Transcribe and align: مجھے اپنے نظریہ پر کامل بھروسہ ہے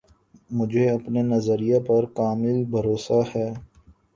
مجھے 0.51 0.89
اپنے 0.89 1.21
نظریہ 1.23 1.79
پر 1.87 2.05
کامل 2.15 2.63
بھروسہ 2.71 3.19
ہے 3.31 3.47